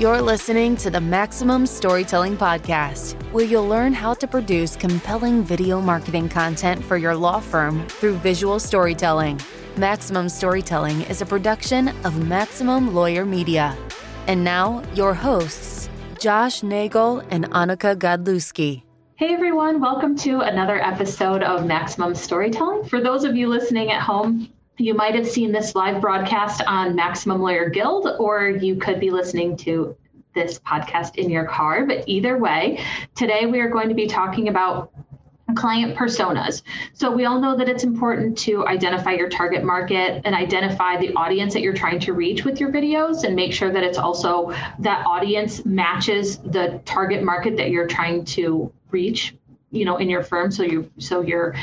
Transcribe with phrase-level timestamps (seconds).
[0.00, 5.78] You're listening to the Maximum Storytelling Podcast, where you'll learn how to produce compelling video
[5.78, 9.38] marketing content for your law firm through visual storytelling.
[9.76, 13.76] Maximum Storytelling is a production of Maximum Lawyer Media.
[14.26, 18.84] And now, your hosts, Josh Nagel and Annika Godlewski.
[19.16, 22.84] Hey everyone, welcome to another episode of Maximum Storytelling.
[22.84, 24.48] For those of you listening at home,
[24.80, 29.10] you might have seen this live broadcast on Maximum Lawyer Guild, or you could be
[29.10, 29.94] listening to
[30.34, 31.84] this podcast in your car.
[31.84, 32.82] But either way,
[33.14, 34.90] today we are going to be talking about
[35.54, 36.62] client personas.
[36.94, 41.12] So we all know that it's important to identify your target market and identify the
[41.14, 44.54] audience that you're trying to reach with your videos and make sure that it's also
[44.78, 49.34] that audience matches the target market that you're trying to reach
[49.70, 51.54] you know in your firm so you so you're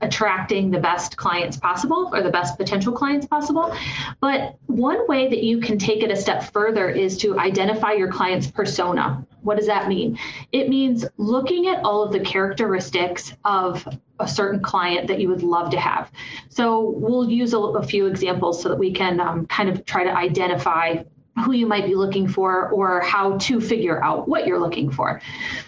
[0.00, 3.74] attracting the best clients possible or the best potential clients possible.
[4.20, 8.10] But one way that you can take it a step further is to identify your
[8.10, 9.26] client's persona.
[9.42, 10.18] What does that mean?
[10.52, 13.86] It means looking at all of the characteristics of
[14.20, 16.12] a certain client that you would love to have.
[16.48, 20.04] So we'll use a, a few examples so that we can um, kind of try
[20.04, 21.02] to identify
[21.44, 25.20] who you might be looking for or how to figure out what you're looking for.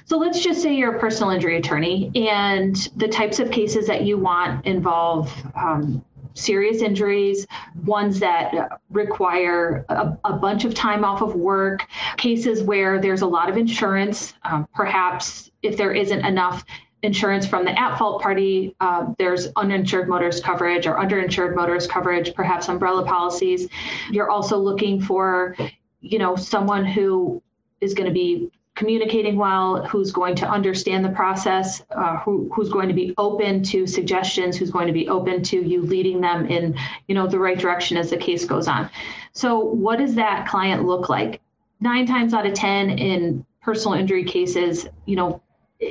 [0.04, 4.02] So let's just say you're a personal injury attorney and the types of cases that
[4.02, 6.04] you want involve um,
[6.34, 7.46] serious injuries,
[7.84, 13.26] ones that require a, a, bunch of time off of work, cases where there's a
[13.26, 16.64] lot of insurance, um, perhaps if there isn't enough
[17.04, 18.74] insurance from the at fault party.
[18.80, 23.68] Uh, there's uninsured motorist coverage or underinsured motorist coverage, perhaps umbrella policies.
[24.10, 25.54] You're also looking for,
[26.00, 27.42] you know, someone who
[27.80, 32.70] is going to be communicating well, who's going to understand the process, uh, who, who's
[32.70, 36.46] going to be open to suggestions, who's going to be open to you leading them
[36.46, 38.90] in, you know, the right direction as the case goes on.
[39.32, 41.40] So, what does that client look like?
[41.80, 45.40] Nine times out of ten in personal injury cases, you know,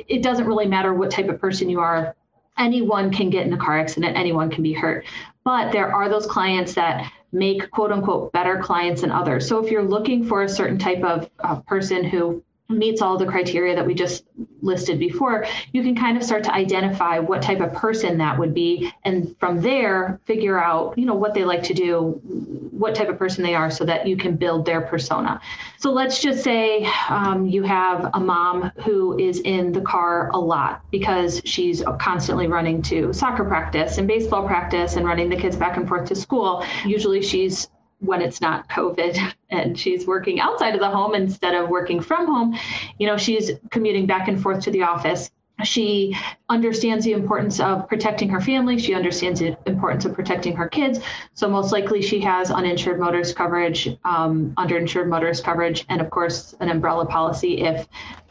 [0.08, 2.14] it doesn't really matter what type of person you are.
[2.56, 5.04] Anyone can get in a car accident, anyone can be hurt.
[5.44, 9.48] But there are those clients that make quote unquote better clients than others.
[9.48, 13.26] So if you're looking for a certain type of uh, person who meets all the
[13.26, 14.24] criteria that we just
[14.62, 18.54] listed before, you can kind of start to identify what type of person that would
[18.54, 18.90] be.
[19.04, 23.18] And from there, figure out, you know, what they like to do, what type of
[23.18, 25.40] person they are so that you can build their persona.
[25.78, 30.38] So let's just say um, you have a mom who is in the car a
[30.38, 35.56] lot because she's constantly running to soccer practice and baseball practice and running the kids
[35.56, 36.64] back and forth to school.
[36.84, 37.68] Usually she's
[38.00, 39.18] when it's not COVID
[39.50, 42.58] and she's working outside of the home instead of working from home,
[42.98, 45.30] you know, she's commuting back and forth to the office.
[45.62, 46.16] She
[46.48, 48.78] understands the importance of protecting her family.
[48.78, 50.98] She understands the importance of protecting her kids.
[51.34, 56.54] So, most likely, she has uninsured motorist coverage, um, underinsured motorist coverage, and of course,
[56.58, 57.86] an umbrella policy if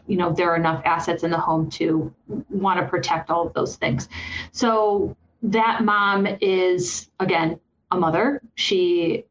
[0.06, 2.14] you know there are enough assets in the home to
[2.50, 4.10] want to protect all of those things.
[4.52, 7.58] So, that mom is, again,
[7.92, 8.42] a mother.
[8.56, 9.24] She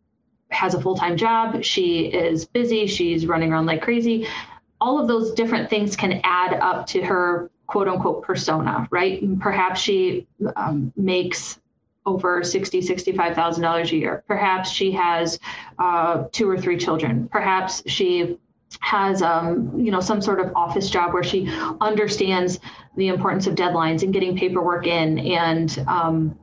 [0.49, 4.27] has a full time job, she is busy, she's running around like crazy.
[4.81, 9.19] All of those different things can add up to her quote unquote persona, right?
[9.41, 11.59] Perhaps she um, makes
[12.05, 14.23] over sixty, sixty-five thousand dollars a year.
[14.29, 15.41] Perhaps she has
[15.79, 17.31] uh, two or three children.
[17.33, 18.39] Perhaps she
[18.81, 21.49] has um, you know some sort of office job where she
[21.81, 22.61] understands
[22.97, 26.39] the importance of deadlines and getting paperwork in and um,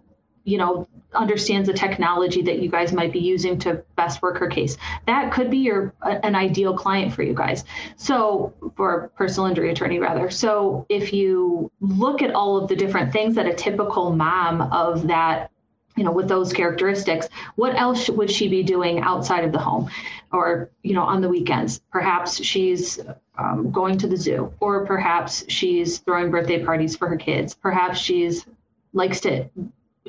[0.45, 4.47] you know understands the technology that you guys might be using to best work her
[4.47, 4.77] case.
[5.07, 7.63] That could be your an ideal client for you guys.
[7.95, 10.29] So for personal injury attorney rather.
[10.29, 15.07] So if you look at all of the different things that a typical mom of
[15.07, 15.51] that
[15.95, 19.89] you know with those characteristics what else would she be doing outside of the home?
[20.31, 21.81] Or you know on the weekends.
[21.91, 22.99] Perhaps she's
[23.37, 24.53] um, going to the zoo.
[24.59, 27.55] Or perhaps she's throwing birthday parties for her kids.
[27.55, 28.45] Perhaps she's
[28.93, 29.49] likes to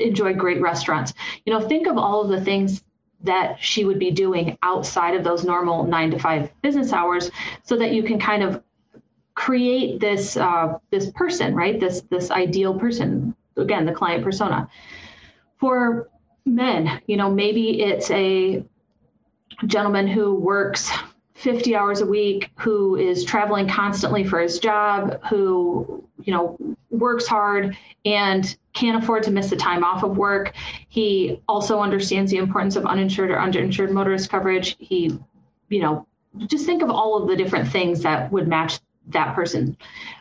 [0.00, 1.14] enjoy great restaurants.
[1.44, 2.82] You know, think of all of the things
[3.22, 7.30] that she would be doing outside of those normal nine to five business hours
[7.62, 8.62] so that you can kind of
[9.34, 11.78] create this uh, this person right?
[11.78, 13.34] This this ideal person.
[13.56, 14.70] Again the client persona.
[15.58, 16.08] For
[16.46, 18.64] men you know maybe it's a
[19.66, 20.90] gentleman who works
[21.40, 26.56] 50 hours a week who is traveling constantly for his job who you know
[26.90, 30.52] works hard and can't afford to miss the time off of work.
[30.88, 34.76] He also understands the importance of uninsured or underinsured motorist coverage.
[34.78, 35.18] He
[35.70, 36.06] you know
[36.46, 38.78] just think of all of the different things that would match
[39.08, 39.76] that person.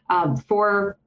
[0.10, 0.98] Um, for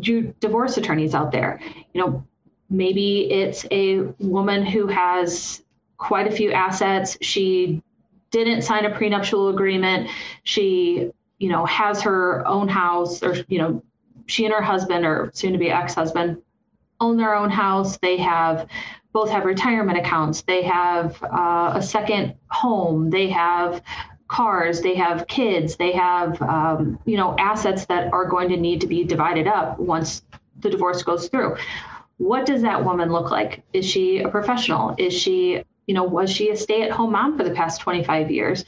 [0.00, 1.60] divorce attorneys out there
[1.92, 2.26] you know
[2.70, 5.62] maybe it's a woman who has
[5.96, 7.16] quite a few assets.
[7.20, 7.82] She
[8.30, 10.10] didn't sign a prenuptial agreement.
[10.44, 13.82] She, you know, has her own house, or you know,
[14.26, 16.42] she and her husband, or soon to be ex husband,
[17.00, 17.96] own their own house.
[17.98, 18.68] They have
[19.12, 20.42] both have retirement accounts.
[20.42, 23.10] They have uh, a second home.
[23.10, 23.82] They have
[24.28, 24.80] cars.
[24.80, 25.76] They have kids.
[25.76, 29.78] They have um, you know assets that are going to need to be divided up
[29.78, 30.22] once
[30.60, 31.56] the divorce goes through.
[32.18, 33.62] What does that woman look like?
[33.72, 34.94] Is she a professional?
[34.98, 38.64] Is she you know was she a stay-at-home mom for the past 25 years?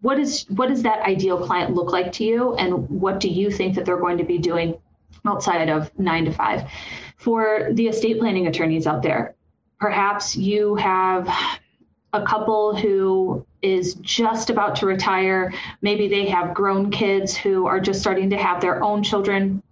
[0.00, 3.50] What is what does that ideal client look like to you, and what do you
[3.50, 4.76] think that they're going to be doing
[5.24, 6.68] outside of nine to five?
[7.16, 9.34] For the estate planning attorneys out there,
[9.84, 11.28] Perhaps you have
[12.14, 15.52] a couple who is just about to retire.
[15.82, 19.62] Maybe they have grown kids who are just starting to have their own children.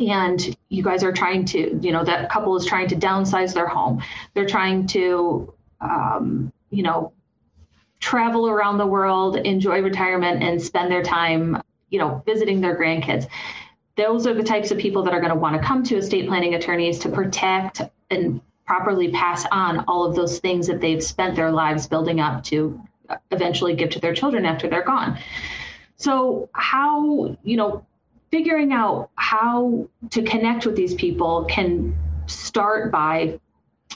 [0.00, 3.68] And you guys are trying to, you know, that couple is trying to downsize their
[3.68, 4.02] home.
[4.34, 7.12] They're trying to, um, you know,
[8.00, 13.26] travel around the world, enjoy retirement, and spend their time, you know, visiting their grandkids.
[13.96, 16.28] Those are the types of people that are going to want to come to estate
[16.28, 17.80] planning attorneys to protect
[18.10, 22.42] and properly pass on all of those things that they've spent their lives building up
[22.44, 22.80] to
[23.30, 25.18] eventually give to their children after they're gone.
[25.96, 27.86] So, how, you know,
[28.30, 31.96] figuring out how to connect with these people can
[32.26, 33.40] start by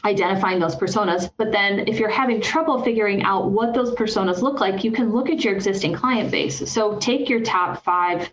[0.04, 1.30] identifying those personas.
[1.36, 5.12] But then, if you're having trouble figuring out what those personas look like, you can
[5.12, 6.70] look at your existing client base.
[6.70, 8.30] So, take your top five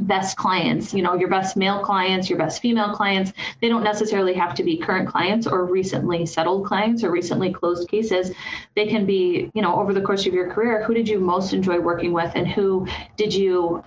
[0.00, 3.32] best clients, you know, your best male clients, your best female clients.
[3.60, 7.88] They don't necessarily have to be current clients or recently settled clients or recently closed
[7.88, 8.30] cases.
[8.76, 11.52] They can be, you know, over the course of your career, who did you most
[11.52, 13.82] enjoy working with and who did you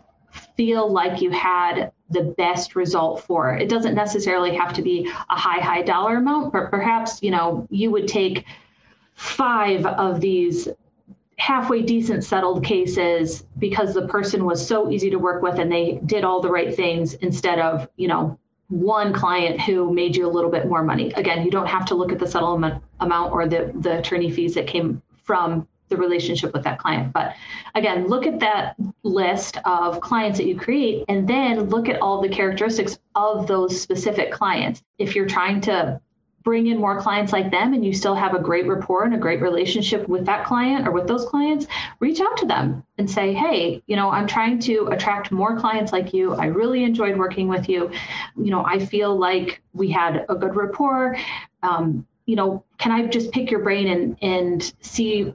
[0.58, 3.56] feel like you had the best result for?
[3.56, 7.68] It doesn't necessarily have to be a high, high dollar amount, but perhaps, you know,
[7.70, 8.46] you would take
[9.16, 10.68] five of these
[11.38, 16.00] halfway decent settled cases because the person was so easy to work with and they
[16.06, 18.38] did all the right things instead of, you know,
[18.70, 21.12] one client who made you a little bit more money.
[21.14, 24.54] Again, you don't have to look at the settlement amount or the, the attorney fees
[24.54, 27.14] that came from the relationship with that client.
[27.14, 27.36] But
[27.76, 32.22] again, look at that list of clients that you create and then look at all
[32.22, 34.82] the characteristics of those specific clients.
[34.98, 36.02] If you're trying to
[36.44, 39.18] bring in more clients like them and you still have a great rapport and a
[39.18, 41.68] great relationship with that client or with those clients,
[42.00, 45.92] reach out to them and say, hey, you know, I'm trying to attract more clients
[45.92, 46.34] like you.
[46.34, 47.92] I really enjoyed working with you.
[48.36, 51.16] You know, I feel like we had a good rapport.
[51.62, 55.34] Um, you know, can I just pick your brain and and see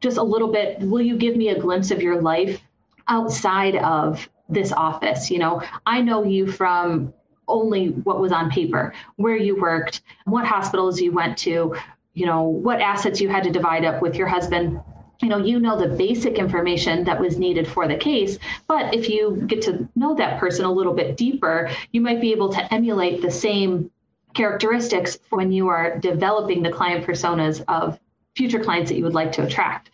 [0.00, 0.80] just a little bit?
[0.80, 2.60] Will you give me a glimpse of your life
[3.08, 5.30] outside of this office?
[5.30, 7.12] You know, I know you from
[7.48, 11.74] only what was on paper, where you worked, what hospitals you went to,
[12.14, 14.80] you know, what assets you had to divide up with your husband.
[15.22, 19.08] You know, you know the basic information that was needed for the case, but if
[19.08, 22.72] you get to know that person a little bit deeper, you might be able to
[22.72, 23.90] emulate the same
[24.34, 27.98] characteristics when you are developing the client personas of
[28.38, 29.90] future clients that you would like to attract.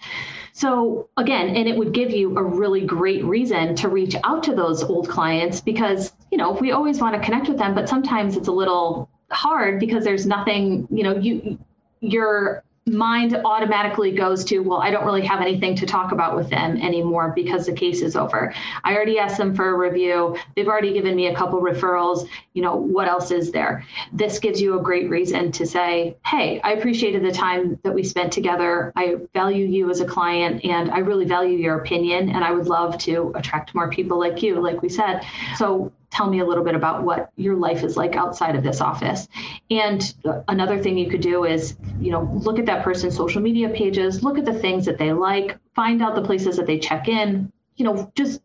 [0.52, 4.55] So again, and it would give you a really great reason to reach out to
[4.55, 8.37] those old clients because, you know, we always want to connect with them, but sometimes
[8.37, 11.58] it's a little hard because there's nothing, you know, you
[12.00, 16.51] you're mind automatically goes to, well, I don't really have anything to talk about with
[16.51, 18.53] them anymore because the case is over.
[18.83, 20.37] I already asked them for a review.
[20.55, 22.29] They've already given me a couple referrals.
[22.53, 23.87] You know, what else is there?
[24.12, 28.05] This gives you a great reason to say, hey, I appreciated the time that we
[28.05, 28.93] spent together.
[28.97, 32.29] I value you as a client and I really value your opinion.
[32.29, 35.23] And I would love to attract more people like you, like we said.
[35.57, 38.80] So tell me a little bit about what your life is like outside of this
[38.80, 39.26] office.
[39.71, 40.14] And
[40.49, 44.23] another thing you could do is, you know, look at that person's social media pages,
[44.23, 47.52] look at the things that they like, find out the places that they check in,
[47.76, 48.40] you know, just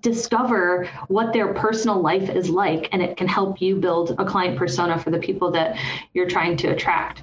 [0.00, 4.58] discover what their personal life is like and it can help you build a client
[4.58, 5.78] persona for the people that
[6.14, 7.22] you're trying to attract.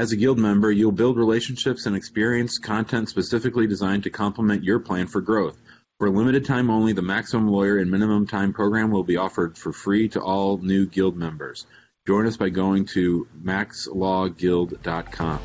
[0.00, 4.78] As a Guild member, you'll build relationships and experience content specifically designed to complement your
[4.78, 5.60] plan for growth.
[5.98, 9.58] For a limited time only, the Maximum Lawyer and Minimum Time program will be offered
[9.58, 11.66] for free to all new Guild members.
[12.06, 15.40] Join us by going to maxlawguild.com.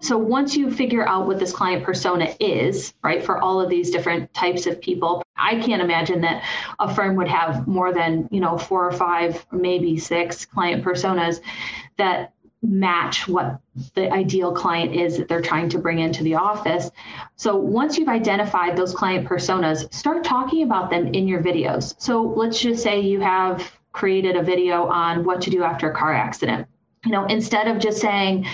[0.00, 3.90] So once you figure out what this client persona is, right, for all of these
[3.90, 6.44] different types of people, I can't imagine that
[6.78, 11.40] a firm would have more than, you know, four or five, maybe six client personas
[11.96, 13.60] that match what
[13.94, 16.90] the ideal client is that they're trying to bring into the office.
[17.36, 21.94] So once you've identified those client personas, start talking about them in your videos.
[21.98, 25.94] So let's just say you have created a video on what to do after a
[25.94, 26.66] car accident.
[27.04, 28.46] You know, instead of just saying,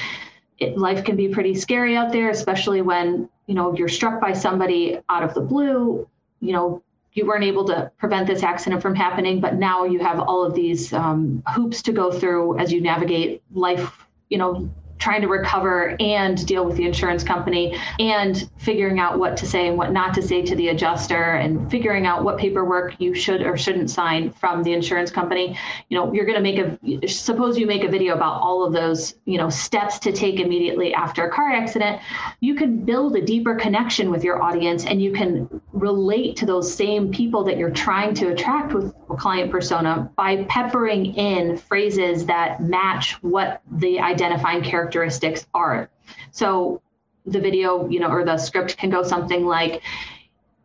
[0.59, 4.33] it, life can be pretty scary out there, especially when you know you're struck by
[4.33, 6.09] somebody out of the blue.
[6.41, 6.83] You know,
[7.15, 10.55] you weren't able to prevent this accident from happening, but now you have all of
[10.55, 14.07] these um, hoops to go through as you navigate life.
[14.29, 19.37] You know, trying to recover and deal with the insurance company and figuring out what
[19.37, 22.99] to say and what not to say to the adjuster and figuring out what paperwork
[23.01, 25.59] you should or shouldn't sign from the insurance company.
[25.89, 28.73] You know you're going to make a suppose you make a video about all of
[28.73, 32.01] those you know steps to take immediately after a car accident.
[32.41, 36.73] You can build a deeper connection with your audience and you can relate to those
[36.73, 42.61] same people that you're trying to attract with client persona by peppering in phrases that
[42.61, 45.91] match what the identifying character characteristics are.
[46.31, 46.81] So
[47.27, 49.83] the video, you know, or the script can go something like,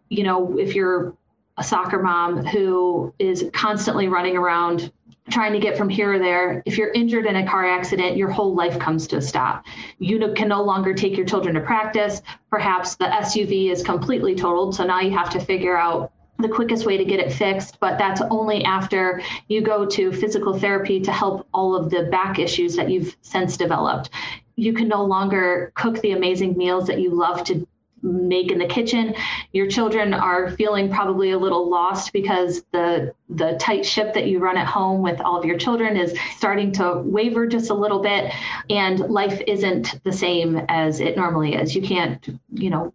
[0.09, 1.15] you know, if you're
[1.57, 4.91] a soccer mom who is constantly running around
[5.29, 6.63] trying to get from here or there.
[6.65, 9.63] If you're injured in a car accident, your whole life comes to a stop.
[10.00, 12.24] You can no longer take your children to practice.
[12.50, 14.74] Perhaps the SUV is completely totaled.
[14.74, 17.98] So now you have to figure out the quickest way to get it fixed, but
[17.98, 22.75] that's only after you go to physical therapy to help all of the back issues
[22.77, 24.10] that you've since developed.
[24.55, 27.67] You can no longer cook the amazing meals that you love to
[28.01, 29.13] make in the kitchen.
[29.51, 34.39] Your children are feeling probably a little lost because the the tight ship that you
[34.39, 38.00] run at home with all of your children is starting to waver just a little
[38.00, 38.31] bit
[38.69, 41.75] and life isn't the same as it normally is.
[41.75, 42.93] You can't, you know,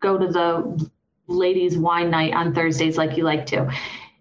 [0.00, 0.90] go to the
[1.26, 3.70] ladies wine night on Thursdays like you like to.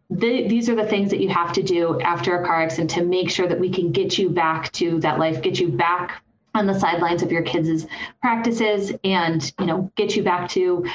[0.10, 3.04] The, these are the things that you have to do after a car accident to
[3.04, 6.24] make sure that we can get you back to that life, get you back
[6.56, 7.88] on the sidelines of your kids'
[8.22, 10.86] practices and you know get you back to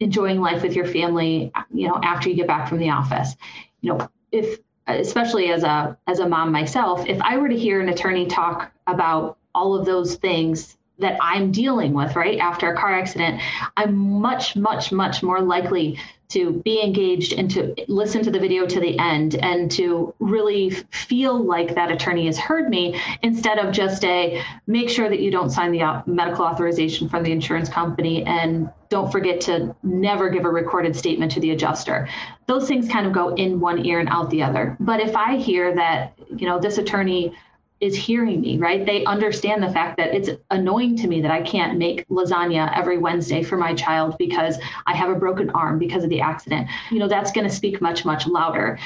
[0.00, 3.36] enjoying life with your family you know after you get back from the office
[3.80, 7.80] you know if especially as a as a mom myself if i were to hear
[7.80, 12.76] an attorney talk about all of those things that I'm dealing with, right, after a
[12.76, 13.40] car accident,
[13.76, 18.66] I'm much, much, much more likely to be engaged and to listen to the video
[18.66, 23.72] to the end and to really feel like that attorney has heard me instead of
[23.72, 28.24] just a make sure that you don't sign the medical authorization from the insurance company
[28.24, 32.08] and don't forget to never give a recorded statement to the adjuster.
[32.46, 34.76] Those things kind of go in one ear and out the other.
[34.80, 37.32] But if I hear that, you know, this attorney
[37.80, 38.84] is hearing me, right?
[38.84, 42.98] They understand the fact that it's annoying to me that I can't make lasagna every
[42.98, 46.68] Wednesday for my child because I have a broken arm because of the accident.
[46.90, 48.78] You know, that's going to speak much, much louder.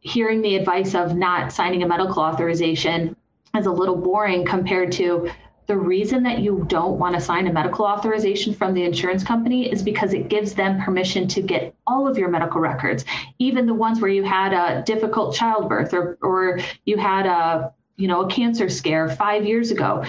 [0.00, 3.16] Hearing the advice of not signing a medical authorization
[3.56, 5.30] is a little boring compared to
[5.66, 9.70] the reason that you don't want to sign a medical authorization from the insurance company
[9.70, 13.04] is because it gives them permission to get all of your medical records,
[13.38, 18.08] even the ones where you had a difficult childbirth or, or you had a you
[18.08, 20.04] know, a cancer scare five years ago.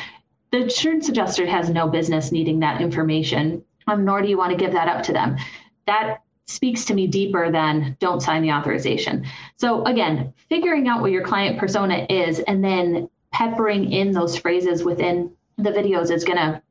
[0.52, 4.58] The insurance adjuster has no business needing that information, um, nor do you want to
[4.58, 5.38] give that up to them.
[5.86, 9.26] That speaks to me deeper than don't sign the authorization.
[9.58, 14.84] So again, figuring out what your client persona is and then peppering in those phrases
[14.84, 16.62] within the videos is going to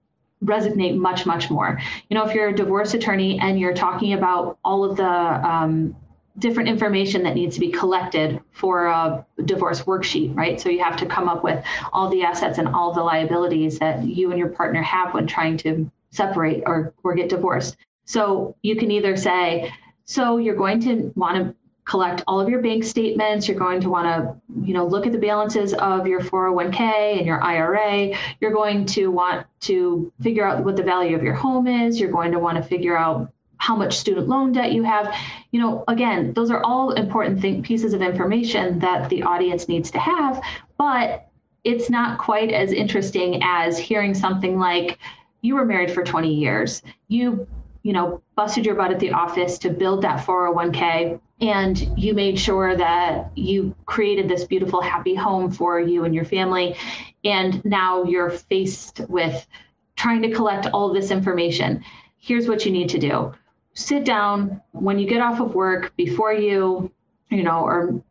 [0.45, 1.81] resonate much much more
[2.11, 5.97] you know if you're a divorce attorney and you're talking about all of the um,
[6.39, 10.61] different information that needs to be collected for a divorce worksheet, right?
[10.61, 14.05] So you have to come up with all the assets and all the liabilities that
[14.05, 17.77] you and your partner have when trying to separate or, or get divorced.
[18.05, 19.73] So you can either say,
[20.05, 23.91] so you're going to want to collect all of your bank statements you're going to
[23.91, 24.35] want to
[24.67, 29.09] you know look at the balances of your 401k and your IRA you're going to
[29.09, 32.57] want to figure out what the value of your home is you're going to want
[32.57, 35.15] to figure out how much student loan debt you have.
[35.51, 39.99] You know, again, those are all important pieces of information that the audience needs to
[39.99, 40.43] have,
[40.79, 41.29] but
[41.65, 44.99] it's not quite as interesting as hearing something like
[45.41, 46.83] you were married for 20 years.
[47.09, 47.47] You
[47.85, 52.39] you know, busted your butt at the office to build that 401k and you made
[52.39, 56.77] sure that you created this beautiful happy home for you and your family
[57.25, 59.47] and now you're faced with
[59.97, 61.85] trying to collect all this information
[62.19, 63.33] here's what you need to do
[63.75, 66.91] sit down when you get off of work before you,
[67.31, 68.03] you know, or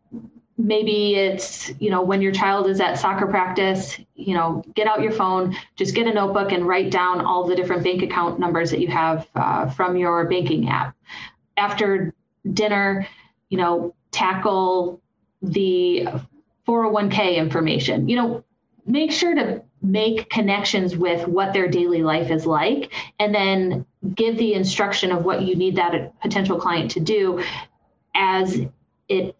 [0.57, 5.01] maybe it's you know when your child is at soccer practice you know get out
[5.01, 8.69] your phone just get a notebook and write down all the different bank account numbers
[8.69, 10.95] that you have uh, from your banking app.
[11.57, 12.13] After
[12.53, 13.07] dinner
[13.49, 15.01] you know tackle
[15.41, 16.07] the
[16.67, 18.07] 401k information.
[18.07, 18.43] You know
[18.85, 23.85] make sure to make connections with what their daily life is like and then
[24.15, 27.43] give the instruction of what you need that potential client to do
[28.15, 28.61] as
[29.09, 29.35] it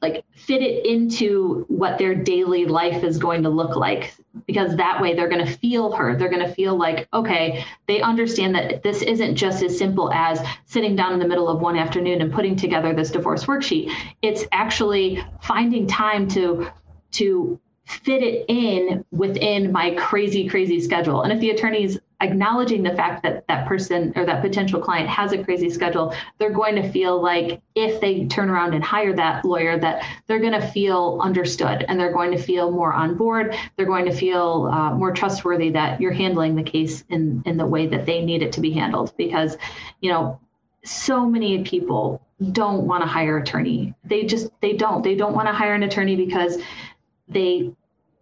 [0.00, 4.14] like fit it into what their daily life is going to look like.
[4.46, 8.00] Because that way they're going to feel her they're going to feel like okay they
[8.00, 11.76] understand that this isn't just as simple as sitting down in the middle of one
[11.76, 13.92] afternoon and putting together this divorce worksheet.
[14.22, 16.70] It's actually finding time to
[17.12, 22.94] to fit it in within my crazy crazy schedule and if the attorneys acknowledging the
[22.94, 26.88] fact that that person or that potential client has a crazy schedule, they're going to
[26.90, 31.18] feel like if they turn around and hire that lawyer, that they're going to feel
[31.20, 33.54] understood and they're going to feel more on board.
[33.76, 37.66] They're going to feel uh, more trustworthy that you're handling the case in in the
[37.66, 39.12] way that they need it to be handled.
[39.16, 39.56] Because,
[40.00, 40.40] you know,
[40.84, 42.22] so many people
[42.52, 43.94] don't want to hire an attorney.
[44.04, 45.02] They just they don't.
[45.02, 46.58] They don't want to hire an attorney because
[47.28, 47.72] they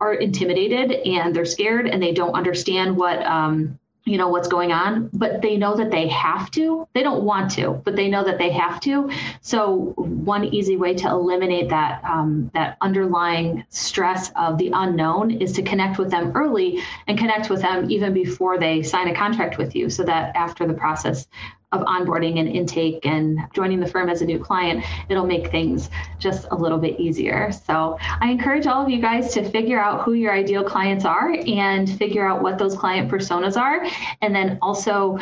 [0.01, 4.73] are intimidated and they're scared and they don't understand what um, you know what's going
[4.73, 6.89] on but they know that they have to.
[6.95, 9.11] They don't want to but they know that they have to.
[9.43, 15.53] So one easy way to eliminate that um, that underlying stress of the unknown is
[15.53, 19.59] to connect with them early and connect with them even before they sign a contract
[19.59, 21.29] with you so that after the process
[21.73, 25.89] of onboarding and intake and joining the firm as a new client, it'll make things
[26.19, 27.53] just a little bit easier.
[27.53, 31.33] So I encourage all of you guys to figure out who your ideal clients are
[31.47, 33.87] and figure out what those client personas are.
[34.21, 35.19] And then also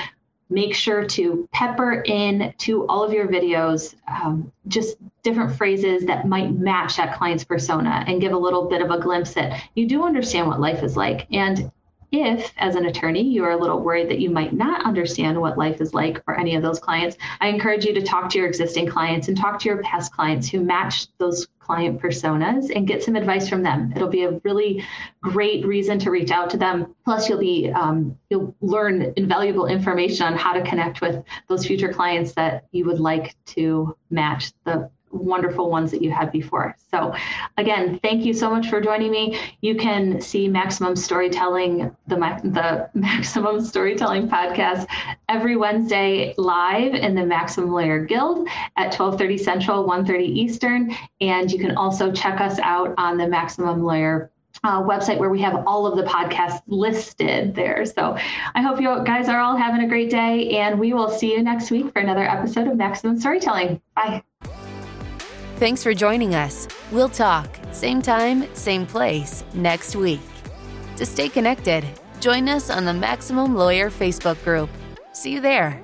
[0.51, 6.27] make sure to pepper in to all of your videos um, just different phrases that
[6.27, 9.87] might match that client's persona and give a little bit of a glimpse that you
[9.87, 11.27] do understand what life is like.
[11.31, 11.71] And
[12.11, 15.59] if, as an attorney, you are a little worried that you might not understand what
[15.59, 18.47] life is like for any of those clients, I encourage you to talk to your
[18.47, 23.03] existing clients and talk to your past clients who match those client personas and get
[23.03, 23.93] some advice from them.
[23.95, 24.83] It'll be a really
[25.21, 26.95] great reason to reach out to them.
[27.05, 31.93] Plus, you'll be um, you'll learn invaluable information on how to connect with those future
[31.93, 36.77] clients that you would like to match the wonderful ones that you had before.
[36.91, 37.15] So,
[37.57, 39.39] again, thank you so much for joining me.
[39.61, 44.87] You can see Maximum Storytelling, the the Maximum Storytelling podcast,
[45.29, 51.59] every Wednesday live in the Maximum Lawyer Guild at 12:30 Central, 1:30 Eastern, and you
[51.59, 54.31] can also check us out on the Maximum Lawyer
[54.65, 57.85] uh, website where we have all of the podcasts listed there.
[57.85, 58.17] So
[58.55, 61.43] I hope you guys are all having a great day, and we will see you
[61.43, 63.81] next week for another episode of Maximum Storytelling.
[63.95, 64.23] Bye.
[65.59, 66.69] Thanks for joining us.
[66.93, 70.21] We'll talk, same time, same place, next week.
[70.99, 71.85] To stay connected,
[72.21, 74.71] join us on the Maximum Lawyer Facebook group.
[75.11, 75.83] See you there.